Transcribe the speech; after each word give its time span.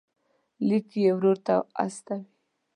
لیک 0.67 0.87
یې 1.01 1.09
ورور 1.15 1.37
ته 1.45 1.55
استوي. 1.83 2.21